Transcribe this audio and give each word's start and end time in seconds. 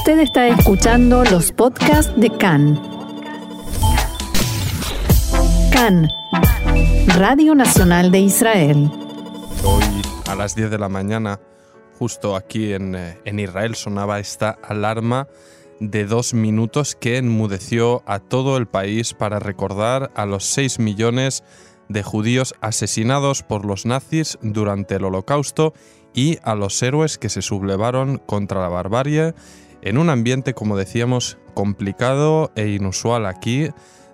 Usted 0.00 0.20
está 0.20 0.48
escuchando 0.48 1.24
los 1.24 1.52
podcasts 1.52 2.10
de 2.16 2.30
CAN. 2.30 2.80
CAN, 5.70 6.08
Radio 7.18 7.54
Nacional 7.54 8.10
de 8.10 8.20
Israel. 8.20 8.90
Hoy 9.62 9.84
a 10.26 10.34
las 10.36 10.54
10 10.54 10.70
de 10.70 10.78
la 10.78 10.88
mañana, 10.88 11.38
justo 11.98 12.34
aquí 12.34 12.72
en, 12.72 12.94
eh, 12.94 13.18
en 13.26 13.40
Israel, 13.40 13.74
sonaba 13.74 14.18
esta 14.20 14.56
alarma 14.62 15.28
de 15.80 16.06
dos 16.06 16.32
minutos 16.32 16.94
que 16.94 17.18
enmudeció 17.18 18.02
a 18.06 18.20
todo 18.20 18.56
el 18.56 18.66
país 18.66 19.12
para 19.12 19.38
recordar 19.38 20.10
a 20.14 20.24
los 20.24 20.46
6 20.46 20.78
millones 20.78 21.44
de 21.90 22.02
judíos 22.02 22.54
asesinados 22.62 23.42
por 23.42 23.66
los 23.66 23.84
nazis 23.84 24.38
durante 24.40 24.94
el 24.94 25.04
Holocausto 25.04 25.74
y 26.14 26.38
a 26.42 26.54
los 26.54 26.82
héroes 26.82 27.18
que 27.18 27.28
se 27.28 27.42
sublevaron 27.42 28.16
contra 28.16 28.62
la 28.62 28.68
barbarie 28.68 29.34
en 29.82 29.98
un 29.98 30.10
ambiente, 30.10 30.54
como 30.54 30.76
decíamos, 30.76 31.38
complicado 31.54 32.52
e 32.56 32.68
inusual 32.68 33.26
aquí, 33.26 33.68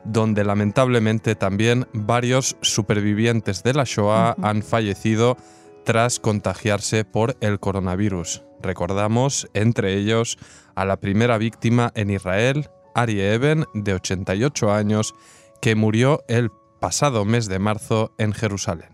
donde 0.04 0.44
lamentablemente 0.44 1.34
también 1.34 1.86
varios 1.92 2.56
supervivientes 2.60 3.62
de 3.62 3.74
la 3.74 3.84
Shoah 3.84 4.36
han 4.42 4.62
fallecido 4.62 5.36
tras 5.84 6.20
contagiarse 6.20 7.04
por 7.04 7.36
el 7.40 7.60
coronavirus. 7.60 8.42
Recordamos, 8.60 9.48
entre 9.54 9.94
ellos, 9.94 10.38
a 10.74 10.84
la 10.84 10.98
primera 10.98 11.38
víctima 11.38 11.92
en 11.94 12.10
Israel, 12.10 12.68
Ari 12.94 13.20
Eben, 13.20 13.64
de 13.74 13.94
88 13.94 14.72
años, 14.72 15.14
que 15.60 15.74
murió 15.74 16.24
el 16.28 16.50
pasado 16.80 17.24
mes 17.24 17.48
de 17.48 17.58
marzo 17.58 18.14
en 18.18 18.32
Jerusalén. 18.32 18.90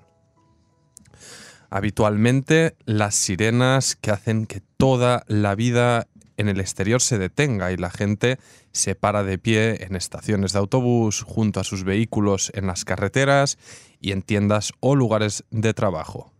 Habitualmente 1.70 2.76
las 2.84 3.14
sirenas 3.14 3.96
que 3.96 4.10
hacen 4.10 4.46
que 4.46 4.60
toda 4.76 5.24
la 5.26 5.54
vida 5.54 6.06
en 6.42 6.48
el 6.48 6.60
exterior 6.60 7.00
se 7.00 7.18
detenga 7.18 7.72
y 7.72 7.76
la 7.76 7.90
gente 7.90 8.38
se 8.72 8.94
para 8.94 9.24
de 9.24 9.38
pie 9.38 9.84
en 9.84 9.96
estaciones 9.96 10.52
de 10.52 10.58
autobús, 10.58 11.22
junto 11.22 11.60
a 11.60 11.64
sus 11.64 11.84
vehículos 11.84 12.52
en 12.54 12.66
las 12.66 12.84
carreteras 12.84 13.58
y 14.00 14.12
en 14.12 14.22
tiendas 14.22 14.72
o 14.80 14.94
lugares 14.94 15.44
de 15.50 15.72
trabajo. 15.72 16.32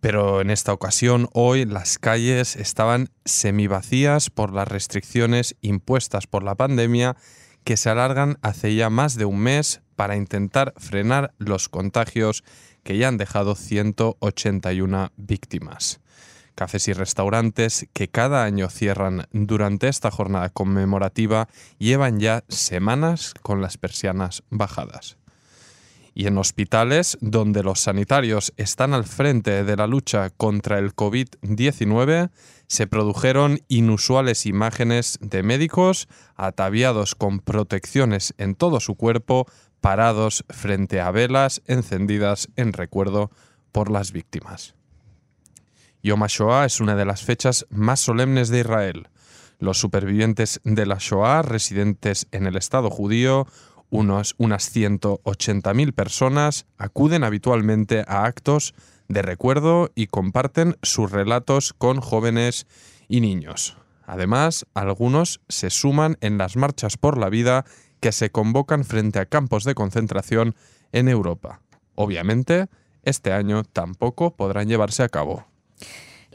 Pero 0.00 0.40
en 0.40 0.50
esta 0.50 0.72
ocasión, 0.72 1.28
hoy, 1.32 1.64
las 1.64 1.98
calles 1.98 2.56
estaban 2.56 3.08
semivacías 3.24 4.30
por 4.30 4.52
las 4.52 4.68
restricciones 4.68 5.56
impuestas 5.60 6.26
por 6.26 6.42
la 6.42 6.54
pandemia 6.54 7.16
que 7.64 7.76
se 7.76 7.90
alargan 7.90 8.38
hace 8.42 8.74
ya 8.74 8.90
más 8.90 9.16
de 9.16 9.24
un 9.24 9.38
mes 9.40 9.80
para 9.96 10.16
intentar 10.16 10.74
frenar 10.76 11.34
los 11.38 11.68
contagios 11.68 12.44
que 12.84 12.96
ya 12.96 13.08
han 13.08 13.16
dejado 13.16 13.56
181 13.56 15.12
víctimas. 15.16 16.00
Cafés 16.56 16.88
y 16.88 16.94
restaurantes 16.94 17.86
que 17.92 18.08
cada 18.08 18.42
año 18.42 18.70
cierran 18.70 19.28
durante 19.32 19.88
esta 19.88 20.10
jornada 20.10 20.48
conmemorativa 20.48 21.48
llevan 21.78 22.18
ya 22.18 22.44
semanas 22.48 23.34
con 23.42 23.60
las 23.60 23.76
persianas 23.76 24.42
bajadas. 24.48 25.18
Y 26.14 26.28
en 26.28 26.38
hospitales 26.38 27.18
donde 27.20 27.62
los 27.62 27.80
sanitarios 27.80 28.54
están 28.56 28.94
al 28.94 29.04
frente 29.04 29.64
de 29.64 29.76
la 29.76 29.86
lucha 29.86 30.30
contra 30.30 30.78
el 30.78 30.96
COVID-19, 30.96 32.30
se 32.68 32.86
produjeron 32.86 33.60
inusuales 33.68 34.46
imágenes 34.46 35.18
de 35.20 35.42
médicos 35.42 36.08
ataviados 36.34 37.14
con 37.14 37.40
protecciones 37.40 38.32
en 38.38 38.54
todo 38.54 38.80
su 38.80 38.94
cuerpo, 38.94 39.46
parados 39.82 40.46
frente 40.48 41.02
a 41.02 41.10
velas 41.10 41.60
encendidas 41.66 42.48
en 42.56 42.72
recuerdo 42.72 43.30
por 43.72 43.90
las 43.90 44.10
víctimas. 44.10 44.75
Yom 46.06 46.22
HaShoah 46.22 46.66
es 46.66 46.80
una 46.80 46.94
de 46.94 47.04
las 47.04 47.24
fechas 47.24 47.66
más 47.68 47.98
solemnes 47.98 48.48
de 48.48 48.60
Israel. 48.60 49.08
Los 49.58 49.80
supervivientes 49.80 50.60
de 50.62 50.86
la 50.86 50.98
Shoah, 51.00 51.42
residentes 51.42 52.28
en 52.30 52.46
el 52.46 52.54
Estado 52.54 52.90
judío, 52.90 53.48
unos, 53.90 54.36
unas 54.38 54.72
180.000 54.72 55.92
personas, 55.92 56.66
acuden 56.78 57.24
habitualmente 57.24 58.04
a 58.06 58.24
actos 58.24 58.72
de 59.08 59.20
recuerdo 59.20 59.90
y 59.96 60.06
comparten 60.06 60.76
sus 60.80 61.10
relatos 61.10 61.72
con 61.72 62.00
jóvenes 62.00 62.68
y 63.08 63.20
niños. 63.20 63.76
Además, 64.04 64.64
algunos 64.74 65.40
se 65.48 65.70
suman 65.70 66.18
en 66.20 66.38
las 66.38 66.54
marchas 66.54 66.96
por 66.96 67.18
la 67.18 67.30
vida 67.30 67.64
que 67.98 68.12
se 68.12 68.30
convocan 68.30 68.84
frente 68.84 69.18
a 69.18 69.26
campos 69.26 69.64
de 69.64 69.74
concentración 69.74 70.54
en 70.92 71.08
Europa. 71.08 71.62
Obviamente, 71.96 72.68
este 73.02 73.32
año 73.32 73.64
tampoco 73.64 74.36
podrán 74.36 74.68
llevarse 74.68 75.02
a 75.02 75.08
cabo. 75.08 75.46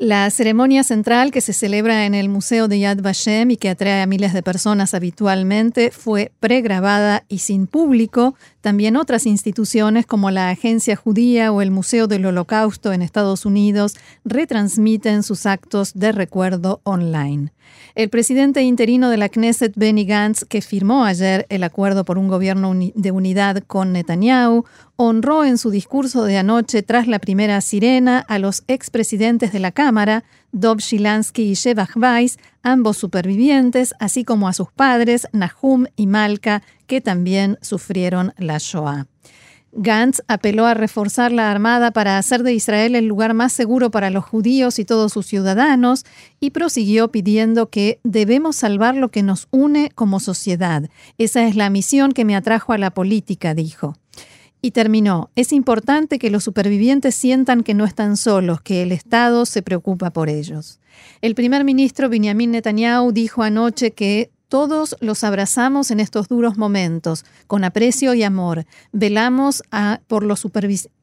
La 0.02 0.28
ceremonia 0.32 0.82
central 0.84 1.30
que 1.30 1.42
se 1.42 1.54
celebra 1.54 2.08
en 2.08 2.16
el 2.16 2.28
Museo 2.28 2.68
de 2.68 2.80
Yad 2.80 3.04
Vashem 3.04 3.52
y 3.52 3.58
que 3.58 3.70
atrae 3.70 4.02
a 4.02 4.08
miles 4.08 4.34
de 4.34 4.42
personas 4.42 4.96
habitualmente 4.96 5.92
fue 5.92 6.32
pregrabada 6.40 7.24
y 7.30 7.38
sin 7.38 7.68
público. 7.68 8.34
También 8.62 8.96
otras 8.96 9.28
instituciones 9.28 10.08
como 10.08 10.32
la 10.32 10.50
Agencia 10.50 10.96
Judía 10.96 11.52
o 11.52 11.62
el 11.62 11.70
Museo 11.70 12.08
del 12.08 12.26
Holocausto 12.26 12.94
en 12.94 13.04
Estados 13.04 13.46
Unidos 13.46 13.96
retransmiten 14.26 15.22
sus 15.22 15.46
actos 15.46 15.92
de 15.94 16.12
recuerdo 16.12 16.82
online. 16.84 17.52
El 17.94 18.10
presidente 18.10 18.62
interino 18.64 19.10
de 19.10 19.18
la 19.18 19.30
Knesset, 19.30 19.74
Benny 19.76 20.06
Gantz, 20.06 20.46
que 20.46 20.62
firmó 20.62 21.06
ayer 21.06 21.46
el 21.50 21.64
acuerdo 21.64 22.06
por 22.06 22.18
un 22.18 22.28
gobierno 22.28 22.74
de 22.74 23.12
unidad 23.12 23.64
con 23.68 23.94
Netanyahu, 23.94 24.66
honró 24.96 25.44
en 25.44 25.58
su 25.58 25.72
discurso 25.72 26.24
de 26.24 26.38
anoche 26.38 26.84
tras 26.84 27.08
la 27.08 27.20
primera 27.20 27.60
sirena 27.62 28.20
a 28.20 28.40
los 28.40 28.64
expresidentes 28.68 29.52
de 29.52 29.60
la 29.60 29.72
Cámara, 29.72 29.91
Dov 30.52 30.80
Shilansky 30.80 31.52
y 31.52 31.54
Shevach 31.54 31.96
Weiss, 31.96 32.38
ambos 32.64 32.98
supervivientes, 32.98 33.94
así 34.00 34.24
como 34.24 34.48
a 34.48 34.54
sus 34.54 34.72
padres, 34.72 35.28
Nahum 35.32 35.86
y 35.96 36.08
Malka, 36.08 36.62
que 36.88 37.02
también 37.02 37.58
sufrieron 37.62 38.34
la 38.38 38.58
Shoah. 38.58 39.08
Gantz 39.74 40.22
apeló 40.28 40.66
a 40.66 40.74
reforzar 40.74 41.32
la 41.32 41.50
Armada 41.50 41.92
para 41.92 42.18
hacer 42.18 42.44
de 42.44 42.54
Israel 42.54 42.96
el 42.96 43.06
lugar 43.06 43.34
más 43.34 43.54
seguro 43.54 43.90
para 43.90 44.10
los 44.10 44.26
judíos 44.26 44.80
y 44.80 44.86
todos 44.86 45.14
sus 45.14 45.26
ciudadanos 45.26 46.06
y 46.42 46.50
prosiguió 46.50 47.10
pidiendo 47.10 47.70
que 47.70 48.00
debemos 48.04 48.58
salvar 48.58 48.96
lo 48.96 49.10
que 49.10 49.24
nos 49.24 49.48
une 49.52 49.90
como 49.96 50.20
sociedad. 50.20 50.90
Esa 51.18 51.48
es 51.48 51.56
la 51.56 51.70
misión 51.70 52.12
que 52.12 52.26
me 52.26 52.36
atrajo 52.36 52.74
a 52.74 52.78
la 52.78 52.92
política, 52.92 53.54
dijo. 53.54 53.96
Y 54.62 54.72
terminó, 54.72 55.32
es 55.36 55.54
importante 55.54 56.20
que 56.20 56.30
los 56.30 56.44
supervivientes 56.44 57.16
sientan 57.16 57.64
que 57.64 57.74
no 57.74 57.86
están 57.86 58.16
solos, 58.16 58.62
que 58.62 58.84
el 58.84 58.92
Estado 58.92 59.46
se 59.46 59.64
preocupa 59.64 60.12
por 60.12 60.30
ellos. 60.30 60.80
El 61.22 61.34
primer 61.34 61.64
ministro 61.64 62.10
Benjamin 62.10 62.52
Netanyahu 62.52 63.12
dijo 63.12 63.42
anoche 63.42 63.92
que 63.92 64.30
todos 64.50 64.98
los 65.00 65.24
abrazamos 65.24 65.92
en 65.92 66.02
estos 66.02 66.28
duros 66.28 66.58
momentos, 66.58 67.26
con 67.48 67.64
aprecio 67.64 68.14
y 68.14 68.22
amor. 68.22 68.66
Velamos 68.92 69.64
a, 69.72 70.02
por 70.08 70.24
los 70.24 70.42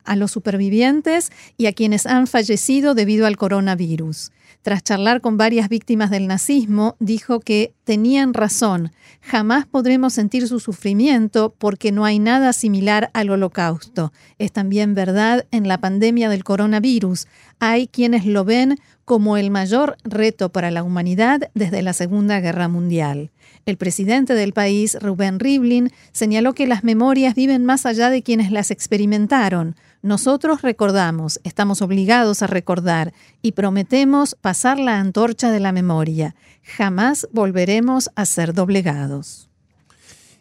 a 0.08 0.16
los 0.16 0.32
supervivientes 0.32 1.30
y 1.56 1.66
a 1.66 1.72
quienes 1.72 2.06
han 2.06 2.26
fallecido 2.26 2.94
debido 2.94 3.26
al 3.26 3.36
coronavirus. 3.36 4.32
Tras 4.62 4.82
charlar 4.82 5.20
con 5.20 5.36
varias 5.36 5.68
víctimas 5.68 6.10
del 6.10 6.26
nazismo, 6.26 6.96
dijo 6.98 7.40
que 7.40 7.72
tenían 7.84 8.34
razón, 8.34 8.90
jamás 9.20 9.66
podremos 9.66 10.12
sentir 10.12 10.48
su 10.48 10.58
sufrimiento 10.58 11.54
porque 11.56 11.92
no 11.92 12.04
hay 12.04 12.18
nada 12.18 12.52
similar 12.52 13.10
al 13.14 13.30
holocausto. 13.30 14.12
Es 14.38 14.52
también 14.52 14.94
verdad 14.94 15.46
en 15.52 15.68
la 15.68 15.78
pandemia 15.78 16.28
del 16.28 16.44
coronavirus. 16.44 17.28
Hay 17.60 17.86
quienes 17.86 18.26
lo 18.26 18.44
ven 18.44 18.78
como 19.04 19.36
el 19.36 19.50
mayor 19.50 19.96
reto 20.04 20.50
para 20.50 20.70
la 20.70 20.82
humanidad 20.82 21.50
desde 21.54 21.80
la 21.80 21.92
Segunda 21.92 22.40
Guerra 22.40 22.68
Mundial. 22.68 23.30
El 23.66 23.76
presidente 23.76 24.34
del 24.34 24.52
país, 24.52 24.96
Rubén 25.00 25.38
Rivlin, 25.38 25.90
señaló 26.12 26.54
que 26.54 26.66
las 26.66 26.84
memorias 26.84 27.34
viven 27.34 27.64
más 27.64 27.86
allá 27.86 28.10
de 28.10 28.22
quienes 28.22 28.50
las 28.50 28.70
experimentaron. 28.70 29.76
Nosotros 30.00 30.62
recordamos, 30.62 31.40
estamos 31.44 31.82
obligados 31.82 32.42
a 32.42 32.46
recordar 32.46 33.12
y 33.42 33.52
prometemos 33.52 34.36
pasar 34.40 34.78
la 34.78 34.98
antorcha 34.98 35.50
de 35.50 35.60
la 35.60 35.72
memoria. 35.72 36.34
Jamás 36.62 37.28
volveremos 37.32 38.10
a 38.14 38.24
ser 38.24 38.54
doblegados. 38.54 39.48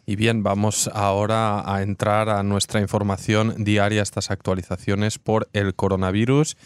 Y 0.06 0.16
bien, 0.16 0.42
vamos 0.42 0.88
ahora 0.94 1.70
a 1.70 1.82
entrar 1.82 2.30
a 2.30 2.42
nuestra 2.42 2.80
información 2.80 3.62
diaria, 3.62 4.00
estas 4.00 4.30
actualizaciones 4.30 5.18
por 5.18 5.50
el 5.52 5.74
coronavirus 5.74 6.56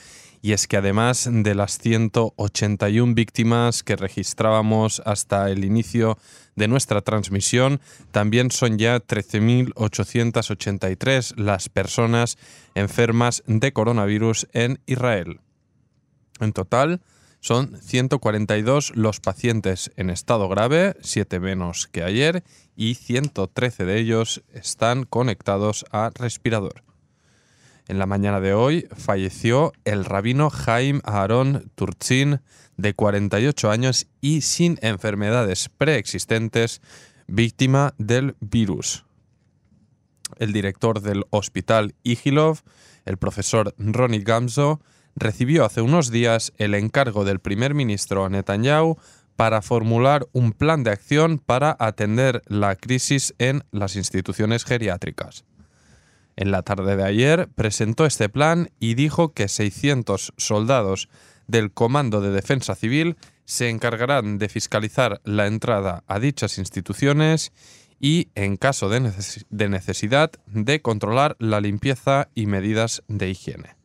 y 0.42 0.52
es 0.52 0.66
que 0.66 0.76
además 0.76 1.30
de 1.30 1.54
las 1.54 1.78
181 1.78 3.14
víctimas 3.14 3.84
que 3.84 3.94
registrábamos 3.94 5.00
hasta 5.06 5.48
el 5.50 5.64
inicio 5.64 6.18
de 6.56 6.66
nuestra 6.66 7.00
transmisión, 7.00 7.80
también 8.10 8.50
son 8.50 8.76
ya 8.76 8.98
13.883 8.98 11.36
las 11.36 11.68
personas 11.68 12.38
enfermas 12.74 13.44
de 13.46 13.72
coronavirus 13.72 14.48
en 14.52 14.80
Israel. 14.86 15.38
En 16.40 16.52
total, 16.52 17.02
son 17.38 17.80
142 17.80 18.96
los 18.96 19.20
pacientes 19.20 19.92
en 19.96 20.10
estado 20.10 20.48
grave, 20.48 20.96
7 21.02 21.38
menos 21.38 21.86
que 21.86 22.02
ayer, 22.02 22.42
y 22.74 22.94
113 22.94 23.84
de 23.84 23.96
ellos 23.98 24.42
están 24.52 25.04
conectados 25.04 25.84
a 25.92 26.10
respirador. 26.14 26.82
En 27.92 27.98
la 27.98 28.06
mañana 28.06 28.40
de 28.40 28.54
hoy 28.54 28.88
falleció 28.96 29.74
el 29.84 30.06
rabino 30.06 30.48
Jaim 30.48 31.02
Aaron 31.04 31.70
Turchin 31.74 32.40
de 32.78 32.94
48 32.94 33.70
años 33.70 34.06
y 34.22 34.40
sin 34.40 34.78
enfermedades 34.80 35.68
preexistentes, 35.68 36.80
víctima 37.26 37.92
del 37.98 38.34
virus. 38.40 39.04
El 40.38 40.54
director 40.54 41.02
del 41.02 41.24
hospital 41.28 41.94
Igilov, 42.02 42.60
el 43.04 43.18
profesor 43.18 43.74
Ronnie 43.76 44.20
Gamzo, 44.20 44.80
recibió 45.14 45.66
hace 45.66 45.82
unos 45.82 46.10
días 46.10 46.54
el 46.56 46.72
encargo 46.72 47.26
del 47.26 47.40
primer 47.40 47.74
ministro 47.74 48.26
Netanyahu 48.30 48.96
para 49.36 49.60
formular 49.60 50.26
un 50.32 50.52
plan 50.52 50.82
de 50.82 50.92
acción 50.92 51.38
para 51.38 51.76
atender 51.78 52.40
la 52.46 52.74
crisis 52.74 53.34
en 53.36 53.64
las 53.70 53.96
instituciones 53.96 54.64
geriátricas. 54.64 55.44
En 56.36 56.50
la 56.50 56.62
tarde 56.62 56.96
de 56.96 57.04
ayer 57.04 57.48
presentó 57.54 58.06
este 58.06 58.28
plan 58.28 58.70
y 58.80 58.94
dijo 58.94 59.32
que 59.32 59.48
600 59.48 60.32
soldados 60.36 61.08
del 61.46 61.72
Comando 61.72 62.20
de 62.20 62.30
Defensa 62.30 62.74
Civil 62.74 63.16
se 63.44 63.68
encargarán 63.68 64.38
de 64.38 64.48
fiscalizar 64.48 65.20
la 65.24 65.46
entrada 65.46 66.04
a 66.06 66.18
dichas 66.18 66.58
instituciones 66.58 67.52
y, 68.00 68.30
en 68.34 68.56
caso 68.56 68.88
de, 68.88 69.68
necesidad, 69.68 70.32
de 70.46 70.82
controlar 70.82 71.36
la 71.38 71.60
limpieza 71.60 72.28
y 72.34 72.46
medidas 72.46 73.02
de 73.06 73.30
higiene. 73.30 73.76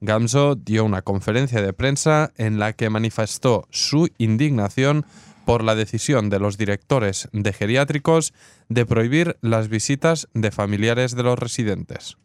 Gamso 0.00 0.54
dio 0.54 0.84
una 0.84 1.02
conferencia 1.02 1.60
de 1.60 1.72
prensa 1.72 2.32
en 2.38 2.58
la 2.58 2.72
que 2.72 2.90
manifestó 2.90 3.68
su 3.70 4.08
indignación 4.18 5.04
por 5.44 5.64
la 5.64 5.74
decisión 5.74 6.30
de 6.30 6.38
los 6.38 6.58
directores 6.58 7.28
de 7.32 7.52
geriátricos 7.52 8.32
de 8.68 8.86
prohibir 8.86 9.36
las 9.40 9.68
visitas 9.68 10.28
de 10.34 10.50
familiares 10.50 11.14
de 11.14 11.22
los 11.22 11.38
residentes. 11.38 12.16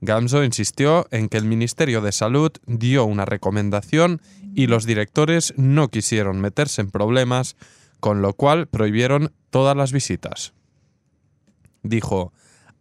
Gamso 0.00 0.44
insistió 0.44 1.06
en 1.10 1.28
que 1.28 1.36
el 1.36 1.44
Ministerio 1.44 2.00
de 2.00 2.12
Salud 2.12 2.52
dio 2.66 3.04
una 3.04 3.26
recomendación 3.26 4.22
y 4.54 4.66
los 4.66 4.86
directores 4.86 5.52
no 5.56 5.88
quisieron 5.88 6.40
meterse 6.40 6.80
en 6.80 6.90
problemas, 6.90 7.56
con 8.00 8.22
lo 8.22 8.32
cual 8.32 8.66
prohibieron 8.66 9.32
todas 9.50 9.76
las 9.76 9.92
visitas. 9.92 10.54
Dijo, 11.82 12.32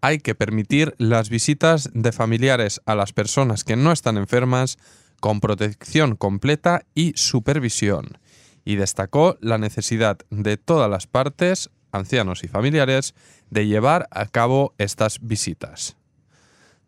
hay 0.01 0.19
que 0.19 0.33
permitir 0.33 0.95
las 0.97 1.29
visitas 1.29 1.89
de 1.93 2.11
familiares 2.13 2.81
a 2.85 2.95
las 2.95 3.11
personas 3.11 3.65
que 3.65 3.75
no 3.75 3.91
están 3.91 4.17
enfermas 4.17 4.77
con 5.19 5.41
protección 5.41 6.15
completa 6.15 6.85
y 6.95 7.11
supervisión, 7.15 8.17
y 8.65 8.75
destacó 8.75 9.37
la 9.41 9.57
necesidad 9.57 10.19
de 10.29 10.57
todas 10.57 10.89
las 10.89 11.07
partes, 11.07 11.69
ancianos 11.91 12.43
y 12.43 12.47
familiares, 12.47 13.15
de 13.49 13.67
llevar 13.67 14.07
a 14.11 14.25
cabo 14.27 14.73
estas 14.77 15.19
visitas. 15.21 15.97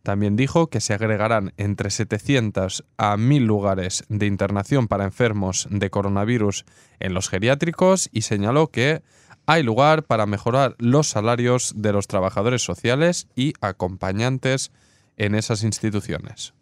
También 0.04 0.36
dijo 0.36 0.68
que 0.68 0.82
se 0.82 0.94
agregarán 0.94 1.54
entre 1.58 1.92
700 1.92 2.84
a 2.98 3.18
1000 3.18 3.46
lugares 3.46 4.04
de 4.10 4.26
internación 4.26 4.88
para 4.88 5.06
enfermos 5.06 5.68
de 5.70 5.92
coronavirus 5.92 6.66
en 7.00 7.14
los 7.14 7.30
geriátricos 7.30 8.10
y 8.12 8.22
señaló 8.22 8.68
que 8.68 9.04
hay 9.46 9.64
lugar 9.64 10.04
para 10.04 10.26
mejorar 10.26 10.76
los 10.80 11.08
salarios 11.08 11.74
de 11.76 11.94
los 11.94 12.08
trabajadores 12.08 12.64
sociales 12.64 13.28
y 13.36 13.54
acompañantes 13.62 14.72
en 15.18 15.36
esas 15.36 15.64
instituciones. 15.64 16.54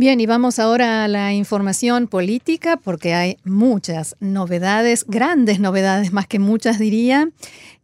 Bien, 0.00 0.18
y 0.18 0.24
vamos 0.24 0.58
ahora 0.58 1.04
a 1.04 1.08
la 1.08 1.34
información 1.34 2.06
política 2.06 2.78
porque 2.78 3.12
hay 3.12 3.36
muchas 3.44 4.16
novedades, 4.18 5.04
grandes 5.06 5.60
novedades, 5.60 6.10
más 6.10 6.26
que 6.26 6.38
muchas 6.38 6.78
diría. 6.78 7.28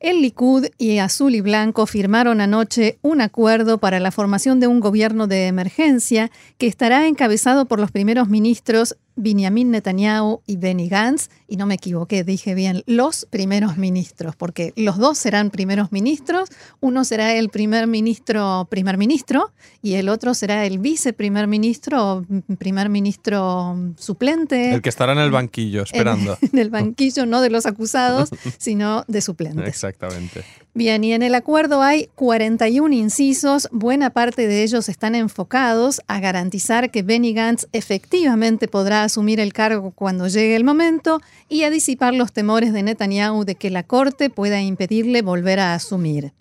El 0.00 0.22
Likud 0.22 0.68
y 0.78 0.96
Azul 0.96 1.34
y 1.34 1.42
Blanco 1.42 1.84
firmaron 1.84 2.40
anoche 2.40 2.96
un 3.02 3.20
acuerdo 3.20 3.76
para 3.76 4.00
la 4.00 4.12
formación 4.12 4.60
de 4.60 4.66
un 4.66 4.80
gobierno 4.80 5.26
de 5.26 5.46
emergencia 5.46 6.30
que 6.56 6.68
estará 6.68 7.06
encabezado 7.06 7.66
por 7.66 7.80
los 7.80 7.90
primeros 7.90 8.30
ministros 8.30 8.96
Benjamin 9.16 9.70
Netanyahu 9.70 10.42
y 10.46 10.56
Benny 10.56 10.88
Gantz, 10.88 11.28
y 11.48 11.56
no 11.56 11.66
me 11.66 11.74
equivoqué, 11.74 12.22
dije 12.22 12.54
bien, 12.54 12.82
los 12.86 13.26
primeros 13.30 13.78
ministros, 13.78 14.36
porque 14.36 14.72
los 14.76 14.98
dos 14.98 15.18
serán 15.18 15.50
primeros 15.50 15.90
ministros, 15.90 16.50
uno 16.80 17.04
será 17.04 17.34
el 17.34 17.48
primer 17.48 17.86
ministro, 17.86 18.66
primer 18.70 18.98
ministro, 18.98 19.52
y 19.82 19.94
el 19.94 20.08
otro 20.08 20.34
será 20.34 20.66
el 20.66 20.78
viceprimer 20.78 21.46
ministro, 21.46 22.24
primer 22.58 22.88
ministro 22.90 23.76
suplente. 23.96 24.74
El 24.74 24.82
que 24.82 24.90
estará 24.90 25.12
en 25.12 25.18
el 25.18 25.30
banquillo 25.30 25.82
esperando. 25.82 26.36
En, 26.52 26.58
el 26.58 26.70
banquillo 26.70 27.26
no 27.26 27.40
de 27.40 27.50
los 27.50 27.66
acusados, 27.66 28.30
sino 28.58 29.04
de 29.08 29.20
suplentes. 29.20 29.66
Exactamente. 29.66 30.44
Bien, 30.74 31.02
y 31.04 31.14
en 31.14 31.22
el 31.22 31.34
acuerdo 31.34 31.82
hay 31.82 32.10
41 32.14 32.94
incisos, 32.94 33.68
buena 33.72 34.10
parte 34.10 34.46
de 34.46 34.62
ellos 34.62 34.90
están 34.90 35.14
enfocados 35.14 36.02
a 36.06 36.20
garantizar 36.20 36.90
que 36.90 37.02
Benny 37.02 37.32
Gantz 37.32 37.66
efectivamente 37.72 38.68
podrá 38.68 39.05
asumir 39.06 39.40
el 39.40 39.52
cargo 39.52 39.90
cuando 39.90 40.28
llegue 40.28 40.56
el 40.56 40.64
momento 40.64 41.20
y 41.48 41.62
a 41.62 41.70
disipar 41.70 42.14
los 42.14 42.32
temores 42.32 42.72
de 42.72 42.82
Netanyahu 42.82 43.44
de 43.44 43.54
que 43.54 43.70
la 43.70 43.82
Corte 43.82 44.30
pueda 44.30 44.60
impedirle 44.60 45.22
volver 45.22 45.60
a 45.60 45.74
asumir. 45.74 46.32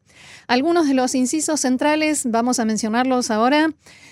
Algunos 0.48 0.88
de 0.88 0.94
los 0.94 1.16
incisos 1.16 1.62
centrales, 1.62 2.24
vamos 2.26 2.60
a 2.60 2.66
mencionarlos 2.66 3.32
ahora. 3.32 3.70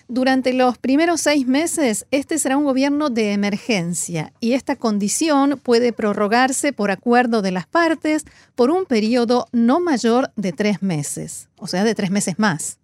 Durante 0.07 0.53
los 0.53 0.77
primeros 0.77 1.21
seis 1.21 1.47
meses, 1.47 2.05
este 2.11 2.39
será 2.39 2.57
un 2.57 2.65
gobierno 2.65 3.09
de 3.09 3.33
emergencia 3.33 4.33
y 4.39 4.53
esta 4.53 4.75
condición 4.75 5.59
puede 5.61 5.93
prorrogarse 5.93 6.73
por 6.73 6.91
acuerdo 6.91 7.41
de 7.41 7.51
las 7.51 7.67
partes 7.67 8.25
por 8.55 8.71
un 8.71 8.85
periodo 8.85 9.47
no 9.51 9.79
mayor 9.79 10.31
de 10.35 10.51
tres 10.51 10.81
meses, 10.81 11.49
o 11.57 11.67
sea, 11.67 11.83
de 11.83 11.95
tres 11.95 12.11
meses 12.11 12.37
más. 12.37 12.79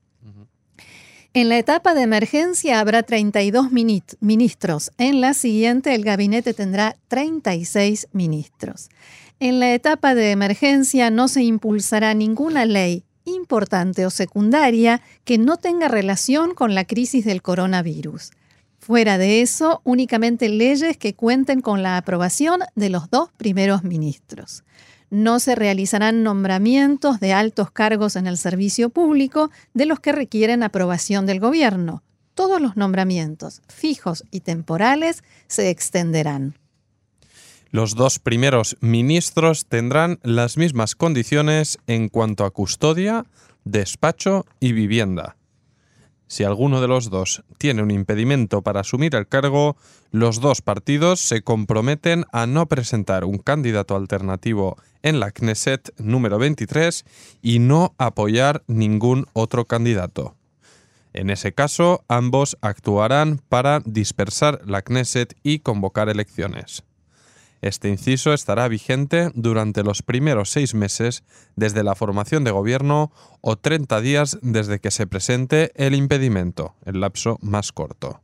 En 1.34 1.48
la 1.48 1.60
etapa 1.60 1.94
de 1.94 2.02
emergencia 2.02 2.80
habrá 2.80 3.04
32 3.04 3.70
ministros. 3.72 4.92
En 4.98 5.22
la 5.22 5.36
siguiente, 5.36 5.94
el 5.94 6.04
gabinete 6.04 6.56
tendrá 6.56 6.96
36 7.08 8.08
ministros. 8.14 8.90
En 9.40 9.60
la 9.60 9.74
etapa 9.76 10.16
de 10.16 10.32
emergencia 10.32 11.12
no 11.12 11.28
se 11.28 11.44
impulsará 11.44 12.16
ninguna 12.16 12.66
ley 12.66 13.04
importante 13.26 14.08
o 14.08 14.10
secundaria 14.10 15.02
que 15.24 15.38
no 15.38 15.58
tenga 15.58 15.88
relación 15.88 16.56
con 16.56 16.74
la 16.74 16.86
crisis 16.86 17.26
del 17.26 17.44
coronavirus. 17.44 18.32
Fuera 18.80 19.20
de 19.20 19.42
eso, 19.42 19.82
únicamente 19.84 20.50
leyes 20.50 20.98
que 20.98 21.14
cuenten 21.14 21.62
con 21.62 21.84
la 21.84 21.98
aprobación 21.98 22.62
de 22.76 22.90
los 22.90 23.12
dos 23.12 23.30
primeros 23.38 23.84
ministros. 23.84 24.64
No 25.10 25.40
se 25.40 25.56
realizarán 25.56 26.24
nombramientos 26.24 27.20
de 27.20 27.34
altos 27.34 27.72
cargos 27.72 28.16
en 28.16 28.28
el 28.28 28.38
servicio 28.38 28.90
público 28.90 29.50
de 29.74 29.86
los 29.86 30.00
que 30.00 30.12
requieren 30.12 30.64
aprobación 30.64 31.26
del 31.26 31.40
gobierno. 31.40 32.04
Todos 32.36 32.62
los 32.62 32.78
nombramientos, 32.78 33.62
fijos 33.68 34.24
y 34.32 34.42
temporales, 34.42 35.24
se 35.48 35.70
extenderán. 35.70 36.56
Los 37.72 37.96
dos 37.96 38.18
primeros 38.20 38.78
ministros 38.82 39.66
tendrán 39.66 40.20
las 40.24 40.58
mismas 40.58 40.96
condiciones 40.96 41.78
en 41.86 42.10
cuanto 42.10 42.46
a 42.46 42.52
custodia, 42.52 43.26
despacho 43.64 44.46
y 44.60 44.72
vivienda. 44.72 45.36
Si 46.30 46.44
alguno 46.44 46.80
de 46.80 46.88
los 46.88 47.10
dos 47.10 47.44
tiene 47.58 47.82
un 47.82 47.90
impedimento 47.90 48.62
para 48.62 48.82
asumir 48.82 49.16
el 49.16 49.28
cargo, 49.28 49.76
los 50.12 50.40
dos 50.40 50.62
partidos 50.62 51.20
se 51.20 51.42
comprometen 51.42 52.26
a 52.32 52.46
no 52.46 52.68
presentar 52.68 53.26
un 53.26 53.40
candidato 53.40 53.96
alternativo 53.96 54.78
en 55.02 55.20
la 55.20 55.32
Knesset 55.32 55.92
número 55.98 56.38
23 56.38 57.04
y 57.42 57.58
no 57.58 57.96
apoyar 57.98 58.62
ningún 58.68 59.26
otro 59.34 59.66
candidato. 59.66 60.36
En 61.14 61.32
ese 61.32 61.54
caso, 61.54 62.06
ambos 62.08 62.60
actuarán 62.62 63.42
para 63.50 63.82
dispersar 63.84 64.62
la 64.68 64.84
Knesset 64.84 65.36
y 65.42 65.60
convocar 65.60 66.10
elecciones. 66.10 66.84
Este 67.62 67.90
inciso 67.90 68.34
estará 68.34 68.68
vigente 68.68 69.32
durante 69.36 69.84
los 69.84 70.02
primeros 70.02 70.50
seis 70.50 70.74
meses 70.74 71.24
desde 71.56 71.84
la 71.84 71.96
formación 71.96 72.44
de 72.44 72.52
gobierno 72.52 73.12
o 73.42 73.58
30 73.58 74.00
días 74.00 74.38
desde 74.42 74.80
que 74.80 74.92
se 74.92 75.08
presente 75.08 75.72
el 75.76 75.94
impedimento, 75.94 76.76
el 76.86 77.02
lapso 77.02 77.38
más 77.42 77.72
corto. 77.74 78.22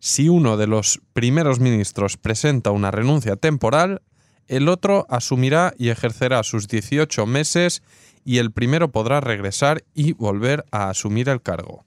Si 0.00 0.28
uno 0.28 0.56
de 0.56 0.66
los 0.66 1.00
primeros 1.12 1.60
ministros 1.60 2.16
presenta 2.16 2.72
una 2.72 2.90
renuncia 2.90 3.36
temporal, 3.36 4.02
el 4.48 4.68
otro 4.68 5.06
asumirá 5.08 5.72
y 5.78 5.88
ejercerá 5.88 6.42
sus 6.42 6.68
18 6.68 7.24
meses 7.24 7.82
y 8.24 8.38
el 8.38 8.50
primero 8.50 8.90
podrá 8.90 9.20
regresar 9.20 9.84
y 9.94 10.12
volver 10.12 10.64
a 10.70 10.90
asumir 10.90 11.28
el 11.28 11.40
cargo. 11.40 11.84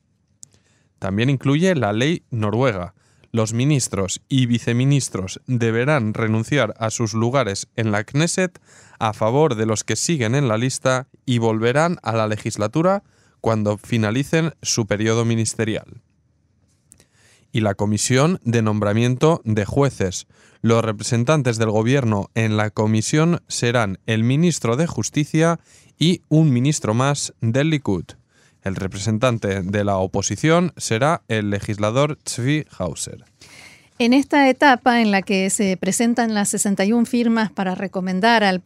También 0.97 1.29
incluye 1.29 1.75
la 1.75 1.93
ley 1.93 2.23
noruega, 2.31 2.95
los 3.35 3.51
ministros 3.51 4.21
y 4.29 4.45
viceministros 4.45 5.41
deberán 5.45 6.13
renunciar 6.13 6.73
a 6.79 6.89
sus 6.89 7.13
lugares 7.13 7.67
en 7.75 7.91
la 7.91 8.05
Knesset 8.05 8.61
a 8.97 9.11
favor 9.11 9.55
de 9.55 9.65
los 9.65 9.83
que 9.83 9.97
siguen 9.97 10.35
en 10.35 10.47
la 10.47 10.57
lista 10.57 11.09
y 11.25 11.39
volverán 11.39 11.97
a 12.01 12.13
la 12.13 12.27
legislatura 12.27 13.03
cuando 13.41 13.77
finalicen 13.77 14.53
su 14.61 14.87
periodo 14.87 15.25
ministerial. 15.25 16.01
Y 17.51 17.59
la 17.59 17.75
comisión 17.75 18.39
de 18.45 18.61
nombramiento 18.61 19.41
de 19.43 19.65
jueces. 19.65 20.27
Los 20.61 20.85
representantes 20.85 21.57
del 21.57 21.71
gobierno 21.71 22.29
en 22.35 22.55
la 22.55 22.69
comisión 22.69 23.41
serán 23.49 23.99
el 24.05 24.23
ministro 24.23 24.77
de 24.77 24.87
Justicia 24.87 25.59
y 25.99 26.21
un 26.29 26.53
ministro 26.53 26.93
más 26.93 27.33
del 27.41 27.69
Likud. 27.69 28.05
El 28.65 28.75
representante 28.75 29.61
de 29.61 29.83
la 29.83 29.97
oposición 29.97 30.73
será 30.75 31.21
el 31.27 31.51
legislador 31.51 32.17
Tzvi 32.17 32.65
Hauser. 32.77 33.23
En 33.97 34.11
esta 34.11 34.49
etapa 34.49 35.01
en 35.01 35.11
la 35.11 35.21
que 35.21 35.49
se 35.49 35.77
presentan 35.77 36.33
las 36.33 36.49
61 36.49 37.05
firmas 37.05 37.49
para 37.49 37.75
recomendar 37.75 38.43
al, 38.43 38.59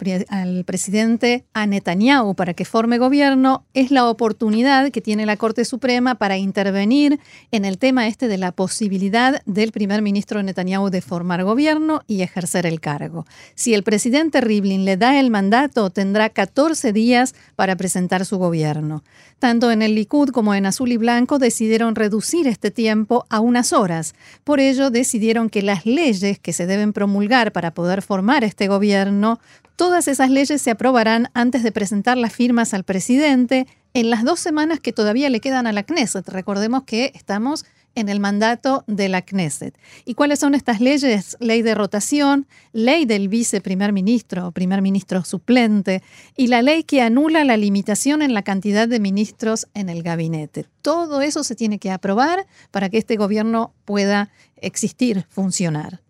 presidente 0.66 1.46
a 1.54 1.68
Netanyahu 1.68 2.34
para 2.34 2.56
que 2.56 2.66
forme 2.66 2.98
gobierno, 2.98 3.64
es 3.76 3.92
la 3.92 4.10
oportunidad 4.10 4.90
que 4.90 5.02
tiene 5.02 5.28
la 5.28 5.38
Corte 5.38 5.66
Suprema 5.66 6.16
para 6.16 6.40
intervenir 6.40 7.20
en 7.52 7.64
el 7.64 7.78
tema 7.78 8.08
este 8.08 8.28
de 8.28 8.40
la 8.40 8.52
posibilidad 8.52 9.44
del 9.46 9.72
primer 9.72 10.02
ministro 10.02 10.42
Netanyahu 10.42 10.90
de 10.90 11.02
formar 11.02 11.44
gobierno 11.44 12.02
y 12.08 12.24
ejercer 12.24 12.66
el 12.66 12.80
cargo. 12.80 13.28
Si 13.54 13.76
el 13.76 13.84
presidente 13.84 14.42
Rivlin 14.42 14.84
le 14.84 14.98
da 14.98 15.20
el 15.20 15.30
mandato, 15.30 15.92
tendrá 15.92 16.32
14 16.32 16.92
días 16.92 17.36
para 17.56 17.76
presentar 17.76 18.26
su 18.26 18.40
gobierno. 18.40 19.04
Tanto 19.38 19.72
en 19.72 19.84
el 19.84 19.94
Likud 19.94 20.32
como 20.32 20.56
en 20.56 20.66
Azul 20.66 20.92
y 20.92 20.98
Blanco 20.98 21.38
decidieron 21.38 21.96
reducir 21.96 22.48
este 22.48 22.72
tiempo 22.72 23.28
a 23.30 23.40
unas 23.40 23.74
horas. 23.74 24.16
Por 24.44 24.60
ello, 24.60 24.90
decidieron 24.90 25.19
que 25.52 25.62
las 25.62 25.86
leyes 25.86 26.40
que 26.40 26.54
se 26.54 26.66
deben 26.66 26.94
promulgar 26.94 27.52
para 27.52 27.74
poder 27.74 28.02
formar 28.02 28.44
este 28.44 28.68
gobierno, 28.68 29.40
todas 29.76 30.08
esas 30.08 30.30
leyes 30.30 30.62
se 30.62 30.72
aprobarán 30.72 31.30
antes 31.34 31.62
de 31.64 31.72
presentar 31.72 32.18
las 32.18 32.34
firmas 32.34 32.74
al 32.74 32.84
presidente 32.84 33.68
en 33.94 34.10
las 34.10 34.24
dos 34.24 34.40
semanas 34.40 34.80
que 34.80 34.94
todavía 34.94 35.30
le 35.30 35.40
quedan 35.40 35.68
a 35.68 35.74
la 35.74 35.84
Knesset. 35.84 36.28
Recordemos 36.30 36.84
que 36.84 37.12
estamos 37.16 37.66
en 37.96 38.10
el 38.10 38.20
mandato 38.20 38.84
de 38.88 39.10
la 39.10 39.22
Knesset. 39.22 39.78
¿Y 40.06 40.14
cuáles 40.14 40.40
son 40.40 40.56
estas 40.56 40.80
leyes? 40.80 41.38
Ley 41.40 41.62
de 41.62 41.76
rotación, 41.76 42.48
ley 42.72 43.06
del 43.06 43.28
viceprimer 43.28 43.94
ministro 43.94 44.48
o 44.48 44.52
primer 44.52 44.82
ministro 44.82 45.24
suplente 45.24 46.02
y 46.36 46.48
la 46.48 46.62
ley 46.62 46.84
que 46.84 47.02
anula 47.02 47.44
la 47.44 47.58
limitación 47.58 48.22
en 48.22 48.34
la 48.34 48.44
cantidad 48.44 48.88
de 48.88 49.00
ministros 49.00 49.68
en 49.74 49.90
el 49.90 50.04
gabinete. 50.04 50.66
Todo 50.82 51.22
eso 51.22 51.44
se 51.44 51.56
tiene 51.56 51.80
que 51.80 51.92
aprobar 51.92 52.48
para 52.72 52.90
que 52.90 52.98
este 52.98 53.18
gobierno 53.18 53.74
pueda 53.86 54.30
existir, 54.62 55.26
funcionar. 55.30 56.02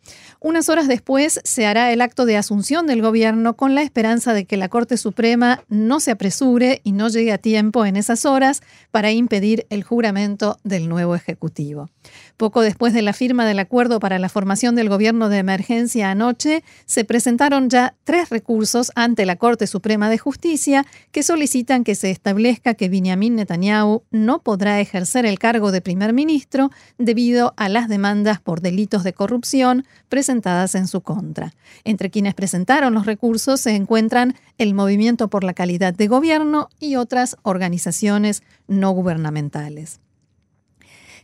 Unas 0.41 0.69
horas 0.69 0.87
después 0.87 1.41
se 1.43 1.65
hará 1.65 1.91
el 1.91 1.99
acto 1.99 2.25
de 2.25 2.37
asunción 2.37 2.87
del 2.87 3.01
gobierno 3.01 3.57
con 3.57 3.75
la 3.75 3.81
esperanza 3.81 4.33
de 4.33 4.45
que 4.45 4.55
la 4.55 4.69
Corte 4.69 4.95
Suprema 4.95 5.65
no 5.67 5.99
se 5.99 6.11
apresure 6.11 6.79
y 6.85 6.93
no 6.93 7.09
llegue 7.09 7.33
a 7.33 7.37
tiempo 7.37 7.85
en 7.85 7.97
esas 7.97 8.23
horas 8.23 8.61
para 8.89 9.11
impedir 9.11 9.67
el 9.69 9.83
juramento 9.83 10.57
del 10.63 10.87
nuevo 10.87 11.13
Ejecutivo. 11.13 11.89
Poco 12.37 12.61
después 12.61 12.93
de 12.93 13.01
la 13.01 13.11
firma 13.11 13.45
del 13.45 13.59
acuerdo 13.59 13.99
para 13.99 14.17
la 14.17 14.29
formación 14.29 14.75
del 14.75 14.87
gobierno 14.87 15.27
de 15.27 15.39
emergencia 15.39 16.09
anoche, 16.09 16.63
se 16.85 17.03
presentaron 17.03 17.69
ya 17.69 17.95
tres 18.05 18.29
recursos 18.29 18.93
ante 18.95 19.25
la 19.25 19.35
Corte 19.35 19.67
Suprema 19.67 20.09
de 20.09 20.19
Justicia 20.19 20.85
que 21.11 21.21
solicitan 21.21 21.83
que 21.83 21.95
se 21.95 22.11
establezca 22.11 22.75
que 22.75 22.87
Benjamin 22.87 23.35
Netanyahu 23.35 24.03
no 24.09 24.39
podrá 24.39 24.79
ejercer 24.79 25.25
el 25.25 25.37
cargo 25.37 25.73
de 25.73 25.81
primer 25.81 26.13
ministro 26.13 26.71
debido 26.97 27.53
a 27.57 27.67
las 27.67 27.89
demandas 27.89 28.39
por 28.39 28.61
delitos 28.61 29.03
de 29.03 29.11
corrupción 29.11 29.85
presentadas 30.07 30.28
en 30.29 30.87
su 30.87 31.01
contra. 31.01 31.53
Entre 31.83 32.09
quienes 32.09 32.35
presentaron 32.35 32.93
los 32.93 33.05
recursos 33.05 33.61
se 33.61 33.75
encuentran 33.75 34.35
el 34.57 34.73
Movimiento 34.73 35.27
por 35.27 35.43
la 35.43 35.53
Calidad 35.53 35.93
de 35.93 36.07
Gobierno 36.07 36.69
y 36.79 36.95
otras 36.95 37.35
organizaciones 37.41 38.43
no 38.67 38.91
gubernamentales. 38.91 39.99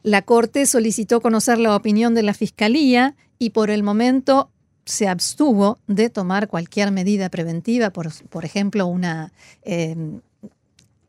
La 0.02 0.24
Corte 0.24 0.66
solicitó 0.66 1.22
conocer 1.22 1.60
la 1.60 1.76
opinión 1.76 2.16
de 2.16 2.24
la 2.24 2.34
Fiscalía 2.34 3.16
y 3.38 3.52
por 3.52 3.70
el 3.70 3.84
momento 3.84 4.50
se 4.86 5.08
abstuvo 5.08 5.80
de 5.88 6.10
tomar 6.10 6.48
cualquier 6.48 6.92
medida 6.92 7.30
preventiva, 7.30 7.90
por, 7.92 8.12
por 8.30 8.46
ejemplo, 8.46 8.86
una 8.88 9.34
em, 9.64 10.22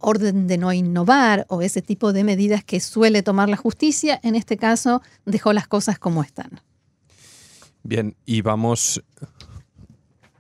orden 0.00 0.46
de 0.46 0.58
no 0.58 0.72
innovar 0.72 1.46
o 1.48 1.62
ese 1.62 1.82
tipo 1.82 2.12
de 2.12 2.24
medidas 2.24 2.64
que 2.64 2.80
suele 2.80 3.22
tomar 3.22 3.48
la 3.48 3.56
justicia. 3.56 4.20
En 4.22 4.34
este 4.34 4.56
caso, 4.56 5.02
dejó 5.24 5.52
las 5.52 5.66
cosas 5.66 5.98
como 5.98 6.22
están. 6.22 6.60
Bien, 7.88 8.16
y 8.26 8.42
vamos, 8.42 9.00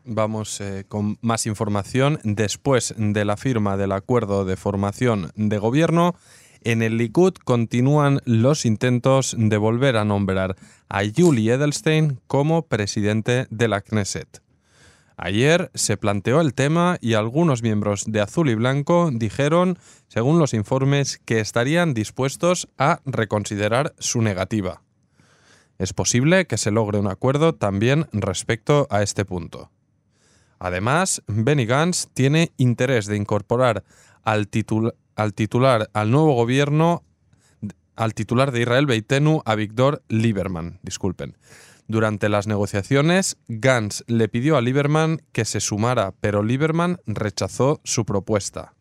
vamos 0.04 0.60
eh, 0.60 0.84
con 0.88 1.16
más 1.20 1.46
información. 1.46 2.18
Después 2.24 2.92
de 2.98 3.24
la 3.24 3.36
firma 3.36 3.76
del 3.76 3.92
acuerdo 3.92 4.44
de 4.44 4.56
formación 4.56 5.30
de 5.36 5.58
gobierno, 5.58 6.16
en 6.62 6.82
el 6.82 6.96
Likud 6.96 7.34
continúan 7.34 8.20
los 8.24 8.66
intentos 8.66 9.36
de 9.38 9.56
volver 9.58 9.96
a 9.96 10.04
nombrar 10.04 10.56
a 10.88 11.02
Julie 11.16 11.52
Edelstein 11.52 12.18
como 12.26 12.62
presidente 12.62 13.46
de 13.50 13.68
la 13.68 13.80
Knesset. 13.80 14.42
Ayer 15.16 15.70
se 15.72 15.96
planteó 15.96 16.40
el 16.40 16.52
tema 16.52 16.98
y 17.00 17.14
algunos 17.14 17.62
miembros 17.62 18.06
de 18.08 18.22
Azul 18.22 18.50
y 18.50 18.56
Blanco 18.56 19.10
dijeron, 19.12 19.78
según 20.08 20.40
los 20.40 20.52
informes, 20.52 21.20
que 21.24 21.38
estarían 21.38 21.94
dispuestos 21.94 22.68
a 22.76 23.02
reconsiderar 23.04 23.94
su 24.00 24.20
negativa. 24.20 24.82
Es 25.78 25.92
posible 25.92 26.46
que 26.46 26.56
se 26.56 26.70
logre 26.70 26.98
un 26.98 27.06
acuerdo 27.06 27.54
también 27.54 28.06
respecto 28.12 28.86
a 28.90 29.02
este 29.02 29.24
punto. 29.24 29.70
Además, 30.58 31.22
Benny 31.26 31.66
Gantz 31.66 32.08
tiene 32.14 32.52
interés 32.56 33.06
de 33.06 33.16
incorporar 33.16 33.84
al, 34.22 34.48
titular 34.48 35.90
al 35.92 36.10
nuevo 36.10 36.34
gobierno, 36.34 37.04
al 37.94 38.14
titular 38.14 38.52
de 38.52 38.62
Israel 38.62 38.86
Beitenu, 38.86 39.42
a 39.44 39.54
Víctor 39.54 40.02
Lieberman. 40.08 40.80
Disculpen. 40.82 41.36
Durante 41.88 42.28
las 42.28 42.46
negociaciones, 42.46 43.36
Gantz 43.46 44.02
le 44.06 44.28
pidió 44.28 44.56
a 44.56 44.60
Lieberman 44.60 45.22
que 45.32 45.44
se 45.44 45.60
sumara, 45.60 46.14
pero 46.20 46.42
Lieberman 46.42 46.98
rechazó 47.06 47.80
su 47.84 48.04
propuesta. 48.04 48.75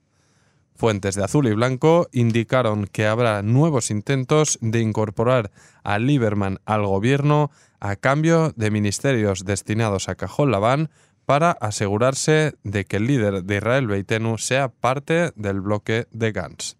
Fuentes 0.75 1.15
de 1.15 1.23
azul 1.23 1.47
y 1.47 1.53
blanco 1.53 2.09
indicaron 2.11 2.85
que 2.85 3.07
habrá 3.07 3.41
nuevos 3.41 3.91
intentos 3.91 4.59
de 4.61 4.81
incorporar 4.81 5.51
a 5.83 5.99
Lieberman 5.99 6.59
al 6.65 6.85
gobierno 6.85 7.49
a 7.79 7.95
cambio 7.95 8.51
de 8.57 8.71
ministerios 8.71 9.45
destinados 9.45 10.09
a 10.09 10.15
Cajón 10.15 10.51
Labán 10.51 10.89
para 11.25 11.51
asegurarse 11.51 12.55
de 12.63 12.83
que 12.83 12.97
el 12.97 13.07
líder 13.07 13.43
de 13.45 13.55
Israel 13.55 13.87
Beitenu 13.87 14.37
sea 14.37 14.67
parte 14.67 15.31
del 15.35 15.61
bloque 15.61 16.07
de 16.11 16.31
Gantz. 16.33 16.75